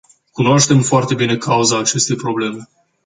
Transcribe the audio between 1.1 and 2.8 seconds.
bine cauza acestei probleme.